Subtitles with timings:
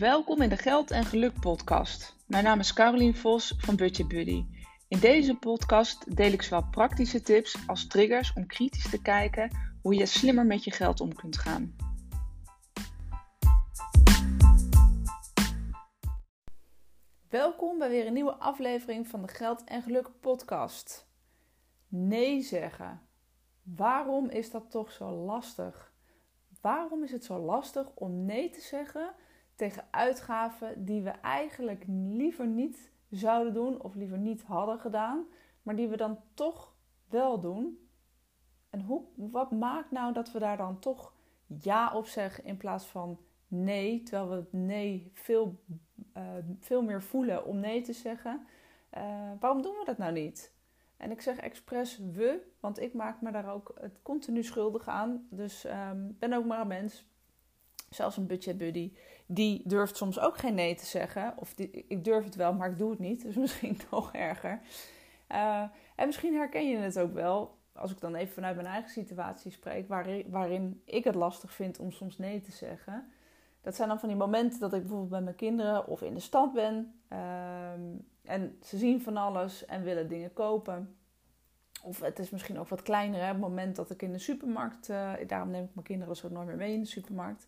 [0.00, 2.16] Welkom in de Geld en Geluk podcast.
[2.26, 4.44] Mijn naam is Carolien Vos van Budget Buddy.
[4.88, 9.50] In deze podcast deel ik zowel praktische tips als triggers om kritisch te kijken
[9.82, 11.76] hoe je slimmer met je geld om kunt gaan.
[17.28, 21.08] Welkom bij weer een nieuwe aflevering van de Geld en Geluk podcast.
[21.88, 23.00] Nee zeggen.
[23.62, 25.92] Waarom is dat toch zo lastig?
[26.60, 29.14] Waarom is het zo lastig om nee te zeggen
[29.60, 35.26] tegen uitgaven die we eigenlijk liever niet zouden doen of liever niet hadden gedaan,
[35.62, 36.74] maar die we dan toch
[37.08, 37.88] wel doen?
[38.70, 41.12] En hoe, wat maakt nou dat we daar dan toch
[41.46, 43.18] ja op zeggen in plaats van
[43.48, 45.60] nee, terwijl we het nee veel,
[46.16, 46.22] uh,
[46.60, 48.46] veel meer voelen om nee te zeggen?
[48.96, 50.52] Uh, waarom doen we dat nou niet?
[50.96, 55.26] En ik zeg expres we, want ik maak me daar ook het continu schuldig aan.
[55.30, 57.04] Dus um, ben ook maar een mens.
[57.90, 58.92] Zelfs een budget buddy.
[59.32, 61.34] Die durft soms ook geen nee te zeggen.
[61.36, 63.22] Of die, ik durf het wel, maar ik doe het niet.
[63.22, 64.60] Dus misschien nog erger.
[65.32, 65.62] Uh,
[65.96, 67.58] en misschien herken je het ook wel.
[67.72, 69.88] Als ik dan even vanuit mijn eigen situatie spreek.
[69.88, 73.12] Waarin, waarin ik het lastig vind om soms nee te zeggen.
[73.60, 76.20] Dat zijn dan van die momenten dat ik bijvoorbeeld bij mijn kinderen of in de
[76.20, 77.00] stad ben.
[77.12, 80.96] Um, en ze zien van alles en willen dingen kopen.
[81.82, 83.26] Of het is misschien ook wat kleiner.
[83.26, 84.88] Het moment dat ik in de supermarkt.
[84.88, 87.46] Uh, daarom neem ik mijn kinderen zo nooit meer mee in de supermarkt.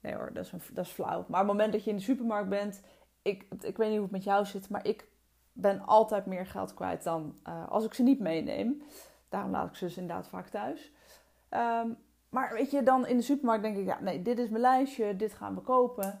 [0.00, 1.24] Nee hoor, dat is, dat is flauw.
[1.28, 2.82] Maar op het moment dat je in de supermarkt bent.
[3.22, 4.68] Ik, ik weet niet hoe het met jou zit.
[4.68, 5.08] Maar ik
[5.52, 8.82] ben altijd meer geld kwijt dan uh, als ik ze niet meeneem.
[9.28, 10.92] Daarom laat ik ze dus inderdaad vaak thuis.
[11.50, 11.96] Um,
[12.28, 15.16] maar weet je, dan in de supermarkt denk ik, ja, nee, dit is mijn lijstje,
[15.16, 16.20] dit gaan we kopen.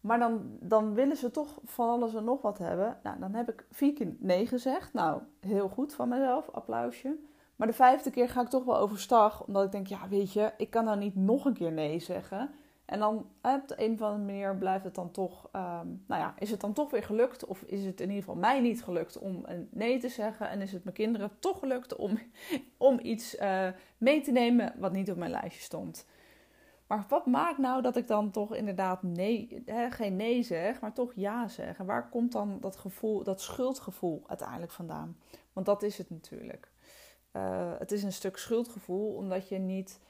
[0.00, 2.98] Maar dan, dan willen ze toch van alles en nog wat hebben.
[3.02, 4.92] Nou, dan heb ik vier keer nee gezegd.
[4.92, 7.16] Nou, heel goed van mezelf, applausje.
[7.56, 9.44] Maar de vijfde keer ga ik toch wel overstag.
[9.46, 12.50] Omdat ik denk, ja, weet je, ik kan nou niet nog een keer nee zeggen.
[12.84, 16.34] En dan op de een of andere manier blijft het dan toch, um, nou ja,
[16.38, 17.44] is het dan toch weer gelukt?
[17.44, 20.48] Of is het in ieder geval mij niet gelukt om een nee te zeggen?
[20.48, 22.18] En is het mijn kinderen toch gelukt om,
[22.76, 23.68] om iets uh,
[23.98, 26.06] mee te nemen wat niet op mijn lijstje stond?
[26.86, 30.92] Maar wat maakt nou dat ik dan toch inderdaad nee, hè, geen nee zeg, maar
[30.92, 31.78] toch ja zeg?
[31.78, 35.18] En waar komt dan dat gevoel, dat schuldgevoel uiteindelijk vandaan?
[35.52, 36.72] Want dat is het natuurlijk.
[37.32, 40.00] Uh, het is een stuk schuldgevoel omdat je niet.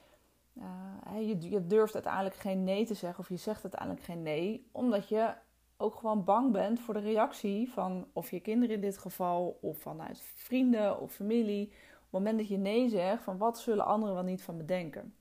[0.59, 5.09] Uh, je, durft uiteindelijk geen nee te zeggen, of je zegt uiteindelijk geen nee, omdat
[5.09, 5.34] je
[5.76, 9.78] ook gewoon bang bent voor de reactie van of je kinderen in dit geval, of
[9.78, 11.66] vanuit vrienden of familie.
[11.66, 14.65] Op het moment dat je nee zegt, van wat zullen anderen wel niet van me
[14.65, 15.15] denken?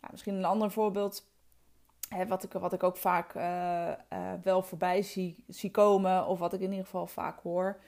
[0.00, 1.26] Nou, misschien een ander voorbeeld.
[2.08, 3.42] Hè, wat, ik, wat ik ook vaak uh,
[4.12, 7.80] uh, wel voorbij zie, zie komen, of wat ik in ieder geval vaak hoor.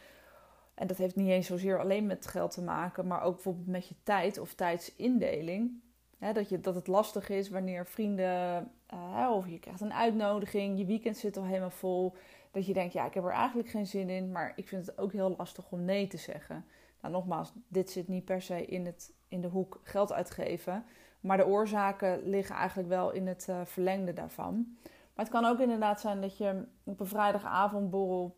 [0.75, 3.89] En dat heeft niet eens zozeer alleen met geld te maken, maar ook bijvoorbeeld met
[3.89, 5.81] je tijd of tijdsindeling.
[6.19, 10.85] Dat, je, dat het lastig is wanneer vrienden, uh, of je krijgt een uitnodiging, je
[10.85, 12.17] weekend zit al helemaal vol.
[12.51, 14.99] Dat je denkt, ja, ik heb er eigenlijk geen zin in, maar ik vind het
[14.99, 16.65] ook heel lastig om nee te zeggen.
[17.01, 20.85] Nou, nogmaals, dit zit niet per se in, het, in de hoek geld uitgeven.
[21.21, 24.67] Maar de oorzaken liggen eigenlijk wel in het uh, verlengde daarvan.
[25.15, 28.37] Maar het kan ook inderdaad zijn dat je op een vrijdagavondborrel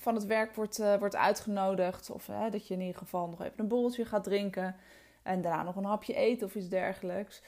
[0.00, 2.10] van het werk wordt, uh, wordt uitgenodigd.
[2.10, 4.76] Of dat je in ieder geval nog even een borreltje gaat drinken.
[5.22, 7.42] En daarna nog een hapje eten of iets dergelijks.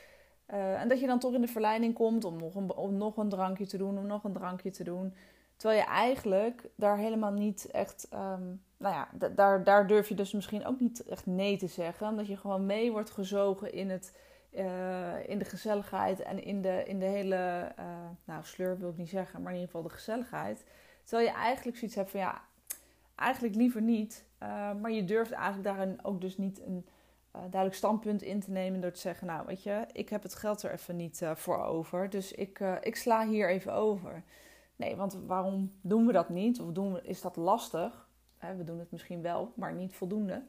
[0.46, 3.66] en dat je dan toch in de verleiding komt om nog, een, nog een drankje
[3.66, 5.14] te doen, om nog een drankje te doen.
[5.56, 8.08] Terwijl je eigenlijk daar helemaal niet echt.
[8.14, 12.08] Um, nou ja, daar, daar durf je dus misschien ook niet echt nee te zeggen.
[12.08, 14.12] Omdat je gewoon mee wordt gezogen in het
[14.54, 17.84] uh, in de gezelligheid en in de, in de hele, uh,
[18.24, 20.64] nou sleur wil ik niet zeggen, maar in ieder geval de gezelligheid.
[21.04, 22.42] Terwijl je eigenlijk zoiets hebt van ja,
[23.14, 24.24] eigenlijk liever niet.
[24.80, 26.86] Maar je durft eigenlijk daarin ook dus niet een
[27.38, 30.62] duidelijk standpunt in te nemen door te zeggen, nou weet je, ik heb het geld
[30.62, 34.22] er even niet voor over, dus ik, ik sla hier even over.
[34.76, 36.60] Nee, want waarom doen we dat niet?
[36.60, 38.08] Of doen we, is dat lastig?
[38.56, 40.42] we doen het misschien wel, maar niet voldoende.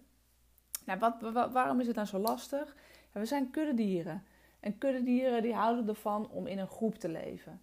[0.86, 2.76] Nou, wat, waarom is het nou zo lastig?
[3.12, 4.24] we zijn kuddedieren.
[4.60, 7.62] En kuddedieren die houden ervan om in een groep te leven.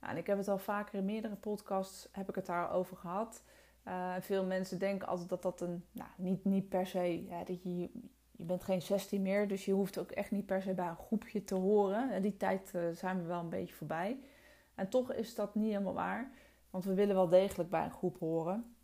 [0.00, 3.42] Nou, en ik heb het al vaker in meerdere podcasts heb ik het daarover gehad.
[4.20, 7.90] Veel mensen denken altijd dat dat een, nou, niet, niet per se, dat je,
[8.36, 10.96] je bent geen 16 meer, dus je hoeft ook echt niet per se bij een
[10.96, 12.22] groepje te horen.
[12.22, 14.18] Die tijd uh, zijn we wel een beetje voorbij.
[14.74, 16.30] En toch is dat niet helemaal waar,
[16.70, 18.74] want we willen wel degelijk bij een groep horen.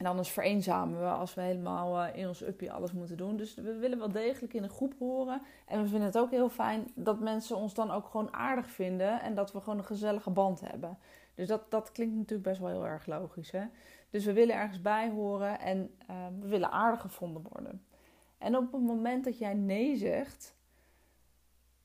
[0.00, 3.36] En anders vereenzamen we als we helemaal uh, in ons uppie alles moeten doen.
[3.36, 5.42] Dus we willen wel degelijk in een groep horen.
[5.66, 9.20] En we vinden het ook heel fijn dat mensen ons dan ook gewoon aardig vinden.
[9.20, 10.98] En dat we gewoon een gezellige band hebben.
[11.34, 13.50] Dus dat, dat klinkt natuurlijk best wel heel erg logisch.
[13.50, 13.64] Hè?
[14.10, 17.84] Dus we willen ergens bij horen en uh, we willen aardig gevonden worden.
[18.40, 20.54] En op het moment dat jij nee zegt,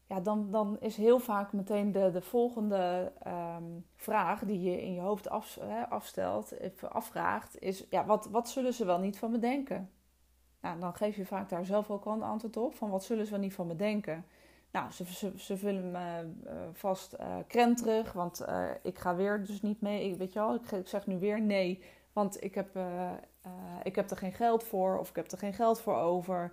[0.08, 3.64] ja, dan, dan is heel vaak meteen de, de volgende ehm,
[3.96, 8.50] vraag die je in je hoofd af, hè, afstelt, even afvraagt, is ja, wat, wat
[8.50, 9.90] zullen ze wel niet van me denken?
[10.62, 13.26] Nou, dan geef je vaak daar zelf ook al een antwoord op, van wat zullen
[13.26, 14.26] ze wel niet van me denken?
[14.72, 18.46] Nou, ze, ze, ze vullen me uh, vast uh, krenterig, want
[18.82, 20.10] ik ga weer dus niet mee.
[20.10, 22.78] Ik, weet je wel, ik zeg nu weer nee, want ik heb,
[23.84, 26.52] ik heb er geen geld voor of ik heb er geen geld voor over.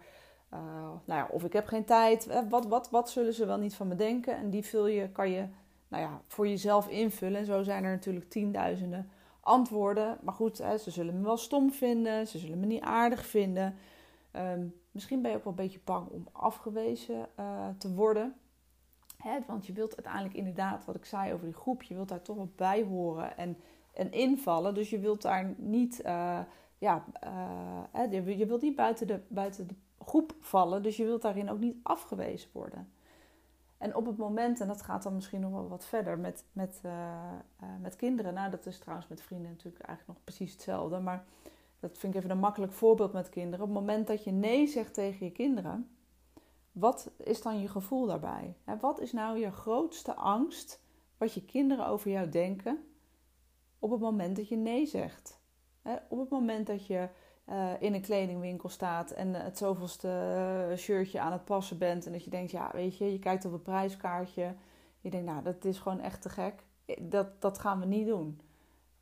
[0.50, 2.48] nou ja, of ik heb geen tijd.
[2.48, 4.36] Wat, wat, wat zullen ze wel niet van me denken?
[4.36, 5.46] En die vul je, kan je
[5.88, 7.40] nou ja, voor jezelf invullen.
[7.40, 9.10] En zo zijn er natuurlijk tienduizenden
[9.40, 10.18] antwoorden.
[10.22, 13.74] Maar goed, hè, ze zullen me wel stom vinden, ze zullen me niet aardig vinden.
[14.36, 17.26] Um, misschien ben je ook wel een beetje bang om afgewezen
[17.78, 18.34] te worden.
[19.16, 22.22] Hè, want je wilt uiteindelijk inderdaad, wat ik zei over die groep, je wilt daar
[22.22, 23.56] toch wel bij horen en,
[23.94, 24.74] en invallen.
[24.74, 26.02] Dus je wilt daar niet,
[26.82, 27.05] ja,
[27.94, 30.82] uh, je, wilt niet buiten de, buiten de groep vallen.
[30.82, 32.93] Dus je wilt daarin ook niet afgewezen worden.
[33.79, 36.81] En op het moment, en dat gaat dan misschien nog wel wat verder met, met,
[37.81, 38.34] met kinderen.
[38.34, 40.99] Nou, dat is trouwens met vrienden natuurlijk eigenlijk nog precies hetzelfde.
[40.99, 41.25] Maar
[41.81, 43.67] dat vind ik even een makkelijk voorbeeld met kinderen.
[43.67, 45.90] Op het moment dat je nee zegt tegen je kinderen,
[46.73, 48.56] wat is dan je gevoel daarbij?
[48.81, 50.81] Wat is nou je grootste angst
[51.17, 52.84] wat je kinderen over jou denken
[53.79, 55.40] op het moment dat je nee zegt?
[56.08, 57.08] Op het moment dat je
[57.49, 60.08] uh, in een kledingwinkel staat en het zoveelste
[60.70, 63.44] uh, shirtje aan het passen bent en dat je denkt, ja, weet je, je kijkt
[63.44, 64.55] op het prijskaartje,
[65.00, 66.64] je denkt, nou, dat is gewoon echt te gek.
[67.00, 68.40] Dat, dat gaan we niet doen.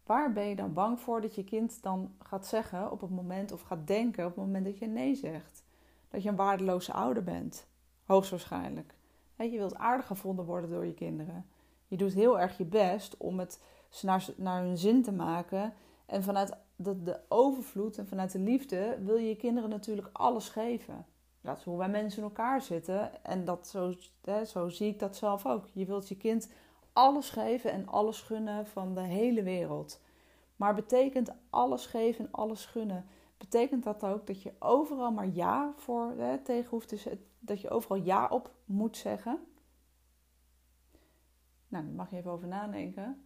[0.05, 3.53] Waar ben je dan bang voor dat je kind dan gaat zeggen op het moment
[3.53, 5.65] of gaat denken op het moment dat je nee zegt?
[6.09, 7.67] Dat je een waardeloze ouder bent,
[8.05, 8.95] hoogstwaarschijnlijk.
[9.37, 11.47] Je wilt aardig gevonden worden door je kinderen.
[11.87, 13.61] Je doet heel erg je best om het
[14.03, 15.73] naar, naar hun zin te maken.
[16.07, 20.49] En vanuit de, de overvloed en vanuit de liefde wil je je kinderen natuurlijk alles
[20.49, 21.07] geven.
[21.41, 23.25] Dat is hoe wij mensen in elkaar zitten.
[23.25, 23.95] En dat zo,
[24.25, 25.67] hè, zo zie ik dat zelf ook.
[25.73, 26.53] Je wilt je kind
[26.93, 30.01] alles geven en alles gunnen van de hele wereld.
[30.57, 33.07] Maar betekent alles geven en alles gunnen,
[33.37, 37.71] betekent dat ook dat je overal maar ja voor hè, tegen hoeft te dat je
[37.71, 39.47] overal ja op moet zeggen?
[41.69, 43.25] Nou, daar mag je even over nadenken.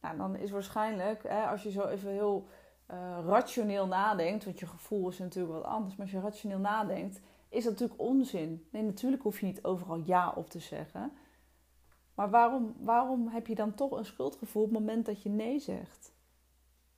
[0.00, 2.48] Nou, dan is waarschijnlijk, hè, als je zo even heel
[2.92, 7.20] uh, rationeel nadenkt, want je gevoel is natuurlijk wat anders, maar als je rationeel nadenkt,
[7.48, 8.66] is dat natuurlijk onzin.
[8.70, 11.12] Nee, natuurlijk hoef je niet overal ja op te zeggen.
[12.14, 15.58] Maar waarom, waarom heb je dan toch een schuldgevoel op het moment dat je nee
[15.58, 16.12] zegt?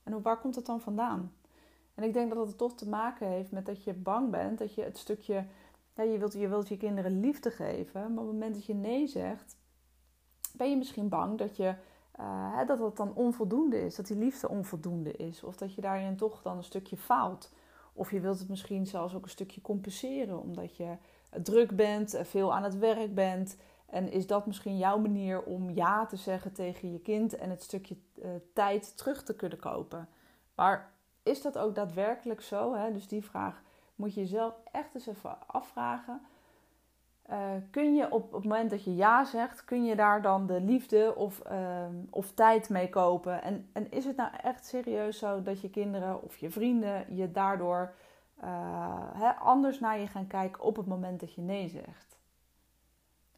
[0.03, 1.33] En waar komt dat dan vandaan?
[1.95, 4.73] En ik denk dat het toch te maken heeft met dat je bang bent, dat
[4.73, 5.45] je het stukje,
[5.95, 8.73] ja, je, wilt, je wilt je kinderen liefde geven, maar op het moment dat je
[8.73, 9.57] nee zegt,
[10.53, 11.75] ben je misschien bang dat je,
[12.21, 16.15] hè, dat het dan onvoldoende is, dat die liefde onvoldoende is, of dat je daarin
[16.15, 17.53] toch dan een stukje faalt.
[17.93, 20.97] Of je wilt het misschien zelfs ook een stukje compenseren, omdat je
[21.43, 26.05] druk bent, veel aan het werk bent, en is dat misschien jouw manier om ja
[26.05, 27.97] te zeggen tegen je kind en het stukje
[28.53, 30.09] tijd terug te kunnen kopen?
[30.55, 30.93] Maar
[31.23, 32.73] is dat ook daadwerkelijk zo?
[32.73, 32.93] Hè?
[32.93, 33.61] Dus die vraag
[33.95, 36.21] moet je jezelf echt eens even afvragen.
[37.29, 37.37] Uh,
[37.71, 40.61] kun je op, op het moment dat je ja zegt, kun je daar dan de
[40.61, 43.41] liefde of, uh, of tijd mee kopen?
[43.41, 47.31] En, en is het nou echt serieus zo dat je kinderen of je vrienden je
[47.31, 47.93] daardoor
[48.43, 48.47] uh,
[49.13, 52.13] hè, anders naar je gaan kijken op het moment dat je nee zegt?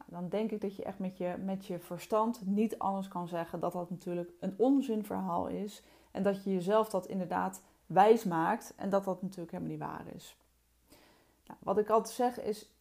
[0.05, 3.59] dan denk ik dat je echt met je, met je verstand niet anders kan zeggen
[3.59, 5.83] dat dat natuurlijk een onzinverhaal is.
[6.11, 10.15] En dat je jezelf dat inderdaad wijs maakt en dat dat natuurlijk helemaal niet waar
[10.15, 10.37] is.
[11.47, 12.74] Nou, wat ik altijd zeg is,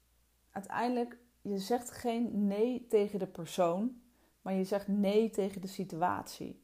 [0.54, 4.00] uiteindelijk, je zegt geen nee tegen de persoon,
[4.42, 6.62] maar je zegt nee tegen de situatie.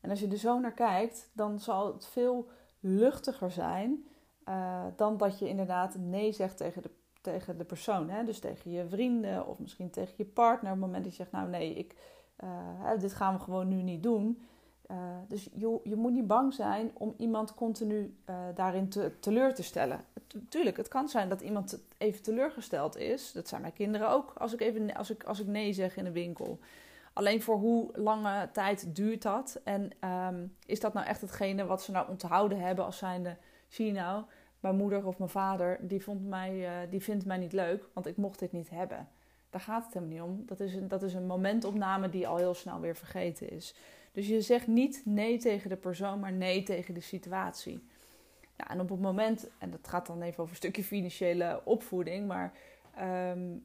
[0.00, 2.48] En als je er zo naar kijkt, dan zal het veel
[2.80, 4.06] luchtiger zijn
[4.48, 6.90] uh, dan dat je inderdaad nee zegt tegen de
[7.24, 8.10] tegen de persoon.
[8.10, 8.24] Hè?
[8.24, 10.72] Dus tegen je vrienden of misschien tegen je partner.
[10.72, 11.94] Op het moment dat je zegt, nou nee, ik,
[12.44, 14.42] uh, dit gaan we gewoon nu niet doen.
[14.90, 14.96] Uh,
[15.28, 19.62] dus je, je moet niet bang zijn om iemand continu uh, daarin te, teleur te
[19.62, 20.04] stellen.
[20.48, 23.32] Tuurlijk, het kan zijn dat iemand even teleurgesteld is.
[23.32, 26.04] Dat zijn mijn kinderen ook, als ik, even, als ik, als ik nee zeg in
[26.04, 26.58] de winkel.
[27.12, 29.60] Alleen voor hoe lange tijd duurt dat?
[29.64, 33.36] En um, is dat nou echt hetgene wat ze nou onthouden hebben als zijnde...
[33.68, 34.24] Zie je nou,
[34.60, 38.06] mijn moeder of mijn vader, die, vond mij, uh, die vindt mij niet leuk, want
[38.06, 39.08] ik mocht dit niet hebben.
[39.50, 40.46] Daar gaat het helemaal niet om.
[40.46, 43.74] Dat is, een, dat is een momentopname die al heel snel weer vergeten is.
[44.14, 47.88] Dus je zegt niet nee tegen de persoon, maar nee tegen de situatie.
[48.56, 52.52] En op het moment, en dat gaat dan even over een stukje financiële opvoeding, maar
[53.30, 53.64] um,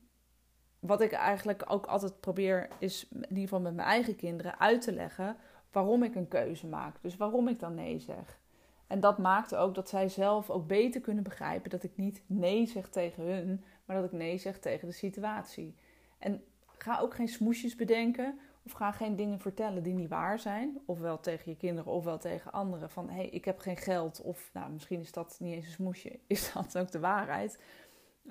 [0.80, 4.82] wat ik eigenlijk ook altijd probeer, is in ieder geval met mijn eigen kinderen uit
[4.82, 5.36] te leggen
[5.72, 6.96] waarom ik een keuze maak.
[7.02, 8.40] Dus waarom ik dan nee zeg.
[8.88, 12.66] En dat maakte ook dat zij zelf ook beter kunnen begrijpen dat ik niet nee
[12.66, 15.76] zeg tegen hun, maar dat ik nee zeg tegen de situatie.
[16.18, 16.44] En
[16.78, 20.82] ga ook geen smoesjes bedenken of ga geen dingen vertellen die niet waar zijn.
[20.86, 22.90] Ofwel tegen je kinderen ofwel tegen anderen.
[22.90, 24.22] Van hé, hey, ik heb geen geld.
[24.22, 26.20] Of nou, misschien is dat niet eens een smoesje.
[26.28, 27.64] Is dat ook de waarheid?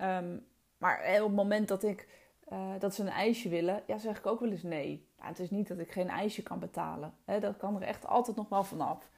[0.01, 0.47] Um,
[0.79, 2.09] maar op het moment dat, ik,
[2.53, 5.09] uh, dat ze een ijsje willen, ja, zeg ik ook wel eens nee.
[5.17, 7.15] het is niet dat ik geen ijsje kan betalen.
[7.25, 9.11] Dat kan er echt altijd nog wel vanaf.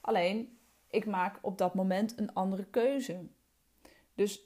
[0.00, 0.58] Alleen,
[0.90, 3.26] ik maak op dat moment een andere keuze.
[4.14, 4.42] Dus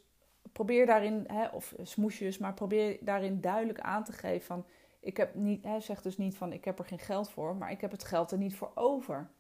[0.53, 4.67] probeer daarin, of smoesjes, maar probeer daarin duidelijk aan te geven van...
[5.07, 7.71] Ik heb niet, hè, zeg dus niet van ik heb er geen geld voor, maar
[7.71, 9.31] ik heb het geld er niet voor over.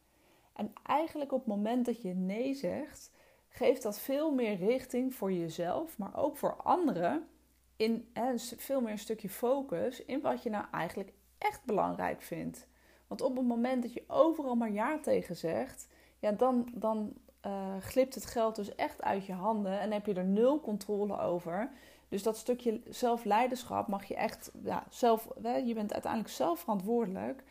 [0.52, 3.10] En eigenlijk op het moment dat je nee zegt,
[3.48, 7.28] geeft dat veel meer richting voor jezelf, maar ook voor anderen.
[7.76, 12.66] In hè, veel meer een stukje focus in wat je nou eigenlijk echt belangrijk vindt.
[13.06, 17.12] Want op het moment dat je overal maar ja tegen zegt, ja, dan, dan
[17.46, 21.18] uh, glipt het geld dus echt uit je handen en heb je er nul controle
[21.18, 21.70] over.
[22.08, 27.42] Dus dat stukje zelfleiderschap mag je echt ja, zelf, je bent uiteindelijk zelf verantwoordelijk.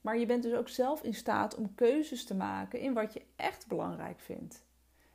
[0.00, 3.22] Maar je bent dus ook zelf in staat om keuzes te maken in wat je
[3.36, 4.64] echt belangrijk vindt.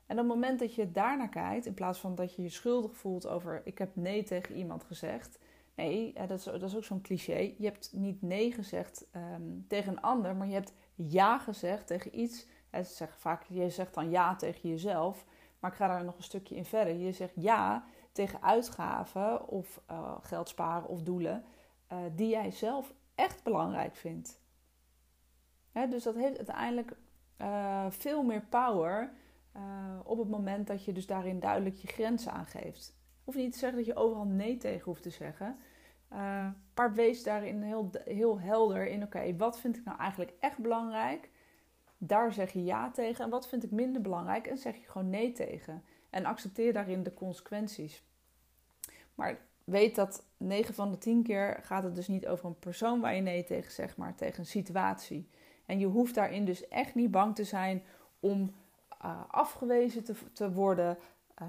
[0.05, 2.95] En op het moment dat je daarnaar kijkt, in plaats van dat je je schuldig
[2.95, 5.39] voelt over ik heb nee tegen iemand gezegd.
[5.75, 7.53] Nee, dat is, ook zo'n cliché.
[7.57, 12.19] Je hebt niet nee gezegd ehm, tegen een ander, maar je hebt ja gezegd tegen
[12.19, 12.45] iets.
[13.17, 15.25] vaak, je zegt dan ja tegen jezelf,
[15.59, 16.95] maar ik ga daar nog een stukje in verder.
[16.95, 17.85] Je zegt ja
[18.17, 21.43] tegen uitgaven of uh, geld sparen of doelen
[21.91, 24.41] uh, die jij zelf echt belangrijk vindt.
[25.89, 26.91] Dus dat heeft uiteindelijk
[27.41, 29.11] uh, veel meer power
[30.03, 32.95] op het moment dat je dus daarin duidelijk je grenzen aangeeft.
[33.23, 35.57] Hoef niet te zeggen dat je overal nee tegen hoeft te zeggen.
[36.75, 41.29] maar wees daarin heel, heel helder in: oké, wat vind ik nou eigenlijk echt belangrijk?
[41.97, 43.23] Daar zeg je ja tegen.
[43.23, 44.47] En wat vind ik minder belangrijk?
[44.47, 45.83] En zeg je gewoon nee tegen.
[46.09, 48.03] En accepteer daarin de consequenties.
[49.15, 53.01] Maar weet dat 9 van de 10 keer gaat het dus niet over een persoon
[53.01, 55.29] waar je nee tegen zegt, maar tegen een situatie.
[55.65, 57.83] En je hoeft daarin dus echt niet bang te zijn
[58.19, 58.55] om
[59.05, 60.97] uh, afgewezen te, te worden.
[61.41, 61.47] Uh,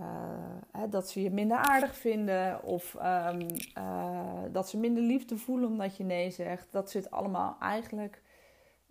[0.72, 3.46] hè, dat ze je minder aardig vinden of um,
[3.78, 6.72] uh, dat ze minder liefde voelen omdat je nee zegt.
[6.72, 8.22] Dat zit allemaal eigenlijk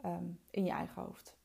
[0.06, 1.37] um, in je eigen hoofd.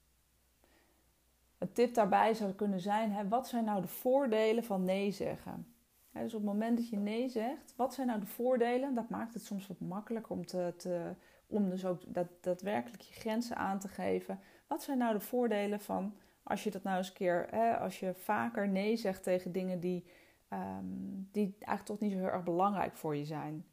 [1.63, 5.67] Een tip daarbij zou kunnen zijn: hè, wat zijn nou de voordelen van nee zeggen?
[6.13, 8.95] dus op het moment dat je nee zegt, wat zijn nou de voordelen?
[8.95, 11.15] Dat maakt het soms wat makkelijker om, te,
[11.47, 14.41] om dus ook dat, daadwerkelijk je grenzen aan te geven.
[14.67, 18.01] Wat zijn nou de voordelen van als je dat nou eens een keer, hè, als
[18.01, 20.05] je vaker nee zegt tegen dingen die,
[20.53, 23.65] um, die eigenlijk toch niet zo heel erg belangrijk voor je zijn?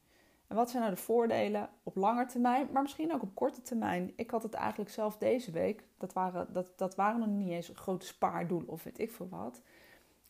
[0.49, 4.13] En wat zijn nou de voordelen op lange termijn, maar misschien ook op korte termijn?
[4.15, 7.71] Ik had het eigenlijk zelf deze week, dat waren, dat, dat waren nog niet eens
[7.73, 9.61] grote spaardoelen of weet ik veel wat.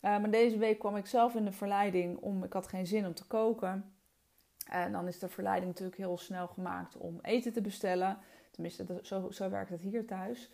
[0.00, 3.14] maar deze week kwam ik zelf in de verleiding om, ik had geen zin om
[3.14, 3.92] te koken.
[4.66, 8.18] En dan is de verleiding natuurlijk heel snel gemaakt om eten te bestellen.
[8.50, 10.50] Tenminste, zo, zo werkt het hier thuis.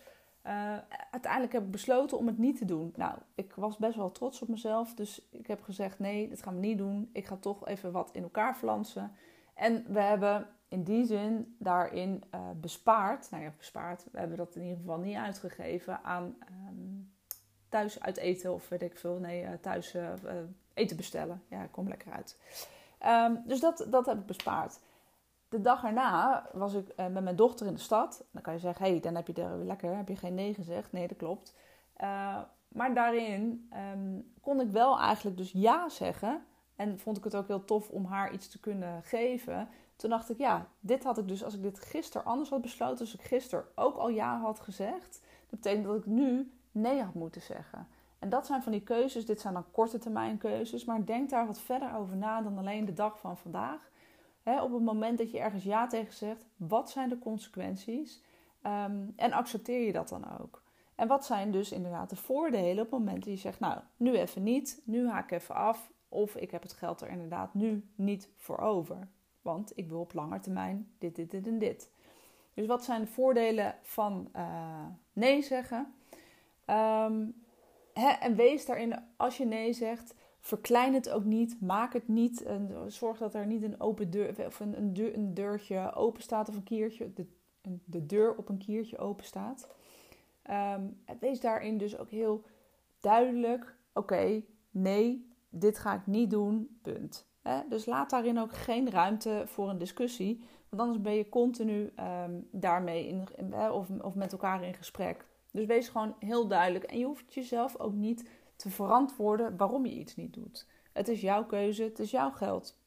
[0.46, 0.76] Uh,
[1.10, 2.92] uiteindelijk heb ik besloten om het niet te doen.
[2.96, 4.94] Nou, ik was best wel trots op mezelf.
[4.94, 7.10] Dus ik heb gezegd: nee, dat gaan we niet doen.
[7.12, 9.12] Ik ga toch even wat in elkaar flansen.
[9.56, 13.30] En we hebben in die zin daarin uh, bespaard.
[13.30, 14.06] Nou ja, bespaard.
[14.12, 16.36] We hebben dat in ieder geval niet uitgegeven aan
[16.68, 17.12] um,
[17.68, 19.18] thuis uit eten of weet ik veel.
[19.18, 20.12] Nee, eh, thuis uh,
[20.74, 21.42] eten bestellen.
[21.48, 22.38] Ja, ik kom lekker uit.
[23.06, 24.78] Um, dus dat, dat heb ik bespaard.
[25.48, 28.24] De dag erna was ik met mijn dochter in de stad.
[28.30, 30.54] Dan kan je zeggen, hé, hey, dan heb je er lekker, heb je geen nee
[30.54, 30.92] gezegd.
[30.92, 31.54] Nee, dat klopt.
[32.68, 36.46] maar daarin um, kon ik wel eigenlijk dus ja zeggen.
[36.76, 39.68] En vond ik het ook heel tof om haar iets te kunnen geven.
[39.96, 42.98] Toen dacht ik, ja, dit had ik dus, als ik dit gisteren anders had besloten,
[42.98, 47.14] als ik gisteren ook al ja had gezegd, dat betekent dat ik nu nee had
[47.14, 47.88] moeten zeggen.
[48.18, 51.46] En dat zijn van die keuzes, dit zijn dan korte termijn keuzes, maar denk daar
[51.46, 53.90] wat verder over na dan alleen de dag van vandaag.
[54.44, 58.22] op het moment dat je ergens ja tegen zegt, wat zijn de consequenties?
[58.62, 60.62] Um, en accepteer je dat dan ook?
[60.94, 64.16] En wat zijn dus inderdaad de voordelen op het moment dat je zegt, nou, nu
[64.16, 67.84] even niet, nu haak ik even af, of ik heb het geld er inderdaad nu
[67.94, 69.08] niet voor over.
[69.42, 71.90] Want ik wil op lange termijn dit, dit, dit en dit.
[72.54, 75.94] Dus wat zijn de voordelen van uh, nee zeggen?
[77.92, 81.60] Hè, en wees daarin, als je nee zegt, verklein het ook niet.
[81.60, 82.42] Maak het niet.
[82.42, 86.22] En zorg dat er niet een open deur of een, een, deur, een deurtje open
[86.22, 87.12] staat of een kiertje.
[87.12, 87.26] De,
[87.84, 89.68] de deur op een kiertje open staat.
[90.50, 92.44] Um, wees daarin dus ook heel
[93.00, 93.76] duidelijk.
[93.92, 95.25] Oké, nee,
[95.58, 96.78] dit ga ik niet doen.
[96.82, 97.26] Punt.
[97.68, 100.44] Dus laat daarin ook geen ruimte voor een discussie.
[100.68, 101.92] Want anders ben je continu
[102.24, 103.28] um, daarmee in,
[104.02, 105.24] of, met elkaar in gesprek.
[105.50, 106.84] Dus wees gewoon heel duidelijk.
[106.84, 110.66] En je hoeft jezelf ook niet te verantwoorden waarom je iets niet doet.
[110.92, 112.78] Het is jouw keuze, het is jouw geld.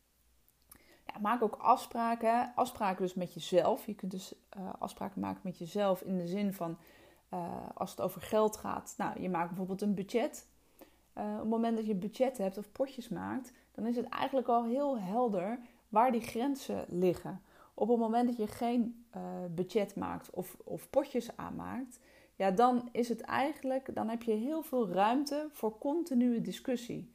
[1.06, 2.52] Ja, maak ook afspraken.
[2.56, 3.86] Afspraken dus met jezelf.
[3.86, 6.78] Je kunt dus uh, afspraken maken met jezelf in de zin van
[7.34, 8.94] uh, als het over geld gaat.
[8.98, 10.49] Nou, je maakt bijvoorbeeld een budget.
[11.20, 14.48] Uh, op het moment dat je budget hebt of potjes maakt, dan is het eigenlijk
[14.48, 15.60] al heel helder
[15.90, 17.42] waar die grenzen liggen.
[17.74, 19.06] Op het moment dat je geen
[19.56, 22.00] budget maakt of, of potjes aanmaakt,
[22.36, 27.12] ja, dan is het eigenlijk, dan heb je heel veel ruimte voor continue discussie.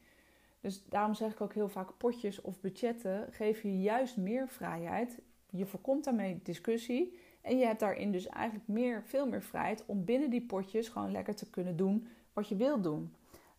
[0.61, 5.18] Dus daarom zeg ik ook heel vaak potjes of budgetten geven je juist meer vrijheid.
[5.50, 10.04] Je voorkomt daarmee discussie en je hebt daarin dus eigenlijk meer, veel meer vrijheid om
[10.04, 13.14] binnen die potjes gewoon lekker te kunnen doen wat je wilt doen.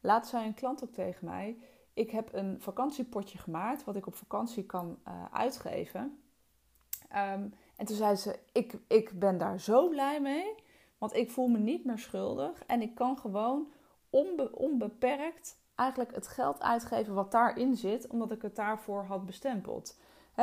[0.05, 1.57] Laatst zei een klant ook tegen mij:
[1.93, 6.19] Ik heb een vakantiepotje gemaakt wat ik op vakantie kan uh, uitgeven.
[7.33, 10.55] Um, en toen zei ze: ik, ik ben daar zo blij mee,
[10.97, 13.71] want ik voel me niet meer schuldig en ik kan gewoon
[14.09, 19.97] onbe, onbeperkt eigenlijk het geld uitgeven wat daarin zit, omdat ik het daarvoor had bestempeld.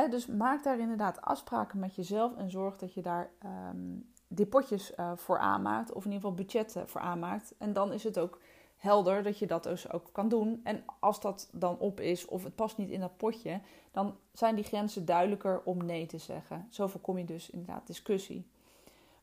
[0.09, 3.31] dus maak daar inderdaad afspraken met jezelf en zorg dat je daar
[3.69, 7.55] um, die potjes uh, voor aanmaakt, of in ieder geval budgetten voor aanmaakt.
[7.57, 8.39] En dan is het ook
[8.83, 10.61] helder dat je dat dus ook kan doen.
[10.63, 13.59] En als dat dan op is of het past niet in dat potje,
[13.91, 16.67] dan zijn die grenzen duidelijker om nee te zeggen.
[16.69, 18.47] Zo voorkom je dus inderdaad discussie.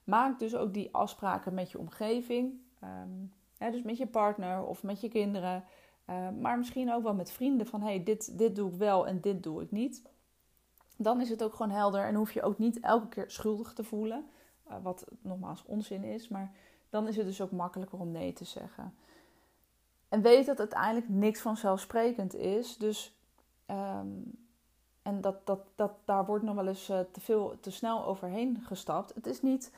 [0.04, 5.00] Maak dus ook die afspraken met je omgeving, um, dus met je partner of met
[5.00, 5.64] je kinderen.
[6.10, 9.20] Uh, maar misschien ook wel met vrienden van hey, dit, dit doe ik wel en
[9.20, 10.02] dit doe ik niet.
[10.96, 13.84] Dan is het ook gewoon helder en hoef je ook niet elke keer schuldig te
[13.84, 14.24] voelen.
[14.68, 16.52] Uh, wat nogmaals onzin is, maar
[16.90, 18.94] dan is het dus ook makkelijker om nee te zeggen.
[20.10, 22.76] En weet dat uiteindelijk niks vanzelfsprekend is.
[22.76, 23.14] Dus,
[23.66, 24.38] um,
[25.02, 28.62] en dat, dat, dat, daar wordt nog wel eens uh, te, veel, te snel overheen
[28.62, 29.14] gestapt.
[29.14, 29.72] Het is niet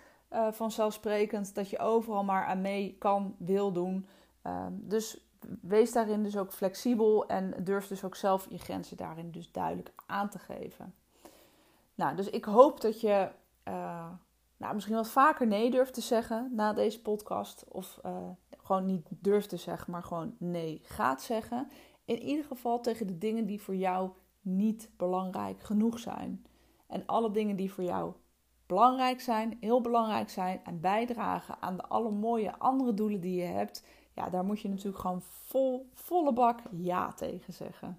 [0.50, 4.06] vanzelfsprekend dat je overal maar aan mee kan, wil doen.
[4.46, 5.20] Um, dus
[5.60, 9.92] wees daarin dus ook flexibel en durf dus ook zelf je grenzen daarin dus duidelijk
[10.06, 10.94] aan te geven.
[11.94, 13.28] Nou, dus ik hoop dat je
[13.68, 14.06] uh,
[14.62, 17.64] nou, misschien wat vaker nee durft te zeggen na deze podcast.
[17.68, 21.68] Of uh, gewoon niet durft te zeggen, maar gewoon nee gaat zeggen.
[22.04, 26.46] In ieder geval tegen de dingen die voor jou niet belangrijk genoeg zijn.
[26.86, 28.12] En alle dingen die voor jou
[28.66, 33.46] belangrijk zijn, heel belangrijk zijn en bijdragen aan de alle mooie andere doelen die je
[33.46, 37.98] hebt, ja, daar moet je natuurlijk gewoon vol, volle bak ja tegen zeggen.